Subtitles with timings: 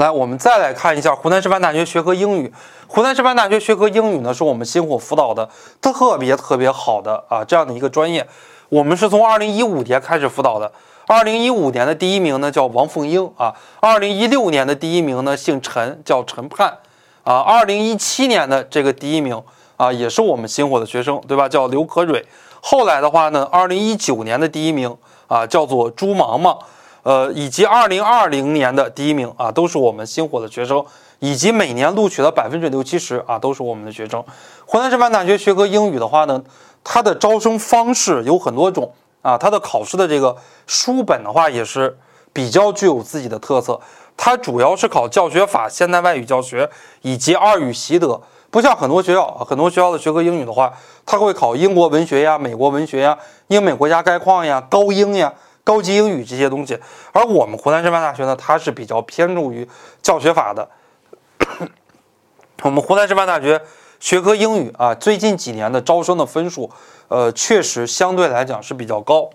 [0.00, 2.50] 来，我们再来看一下湖南师范大学学科英语。
[2.86, 5.46] 湖南师范大学学科英语呢，是我们星火辅导的
[5.82, 8.26] 特别特别好的啊这样的一个专业。
[8.70, 10.72] 我们是从二零一五年开始辅导的。
[11.06, 16.78] 二零一五年的第一名呢叫王凤英啊，二零一六年的第一名呢姓陈，叫陈盼
[17.22, 17.40] 啊。
[17.40, 19.42] 二零一七年的这个第一名
[19.76, 21.46] 啊，也是我们星火的学生，对吧？
[21.46, 22.24] 叫刘可蕊。
[22.62, 24.96] 后来的话呢，二零一九年的第一名
[25.26, 26.58] 啊，叫做朱芒芒。
[27.02, 30.84] 呃，以及二零二零年的第一名啊，都是我们星火的学生，
[31.18, 34.22] 以及每年录取的百分之六七十啊，都是我们的学生。
[34.66, 36.42] 湖南师范大学学科英语的话呢，
[36.84, 40.36] 它的招生方式有很多种啊，它的考试的这个
[40.66, 41.96] 书本的话也是
[42.32, 43.80] 比较具有自己的特色。
[44.16, 46.68] 它主要是考教学法、现代外语教学
[47.00, 50.70] 以及二语习得，不像很多学校，很多学校的学科英语的话，
[51.06, 53.16] 它会考英国文学呀、美国文学呀、
[53.48, 55.32] 英美国家概况呀、高英呀。
[55.64, 56.78] 高级英语这些东西，
[57.12, 59.68] 而我们湖南师范大学呢，它是比较偏重于
[60.02, 60.68] 教学法的。
[62.62, 63.60] 我们湖南师范大学
[63.98, 66.70] 学科英语啊，最近几年的招生的分数，
[67.08, 69.30] 呃，确实相对来讲是比较高。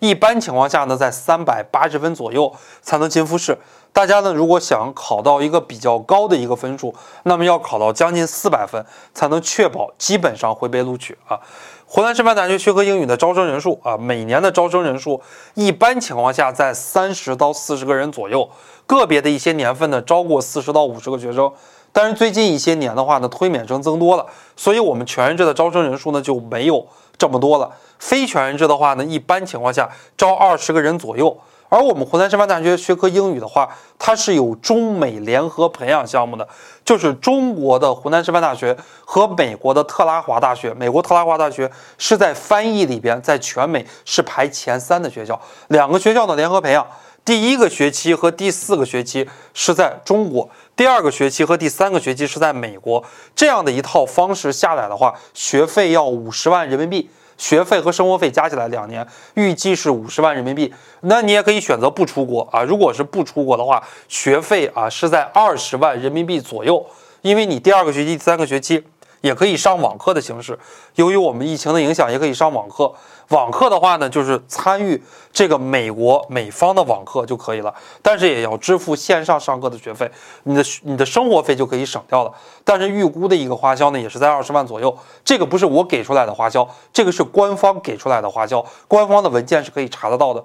[0.00, 3.56] 一般情况下呢，在三百八十分左右才能进复试。
[3.92, 8.84] 大家呢，如果想考到一个比较高的一个分数，那么要考到将近四百分，
[9.14, 11.40] 才能确保基本上会被录取啊。
[11.86, 15.20] 湖南师范大学学科英语的招生人数啊，每年的招生人数
[15.54, 18.48] 一般情况下在三十到四十个人左右，
[18.90, 21.52] 个别的一些年份呢招过四十到五十个学生，
[21.92, 26.84] 但是最近一些年的话呢，推免生增多了，所以我们全日制的招生人数呢就没有
[27.16, 27.70] 这么多了。
[28.00, 31.38] 非全日制的话呢，一般情况下招二十个人左右。
[31.68, 36.48] 而我们湖南师范大学学科英语的话，它是有中美联合培养项目的，
[36.84, 46.84] 就是中国的湖南师范大学和美国的特拉华大学，美国特拉华大学是在翻译里边，在全美是排前三的学校，两个学校的联合培养，
[47.24, 53.04] 第一个学期和第四个学期是在中国，第二个学期和第三个学期是在美国，
[53.36, 57.10] 这样的一套方式下来的话，学费要五十万人民币。
[57.36, 60.70] 学费和生活费加起来两年预计是五十万人民币，
[61.00, 62.62] 那你也可以选择不出国啊。
[62.62, 66.84] 如果是不出国的话，学费啊是在二十万人民币左右，
[67.22, 68.84] 因为你第二个学期、第三个学期。
[69.20, 70.58] 也可以上网课的形式，
[70.94, 72.92] 由于我们疫情的影响，也可以上网课。
[73.28, 75.00] 网课的话呢，就是参与
[75.32, 77.72] 这个美国美方的网课就可以了，
[78.02, 80.10] 但是也要支付线上上课的学费，
[80.44, 82.32] 你的你的生活费就可以省掉了。
[82.64, 84.96] 但是预估的一个花销呢，也是在二十万左右。
[85.24, 90.44] 这个不是我给出来的花销，这个是官方给出来的花销，官方的文件是可以查得到的。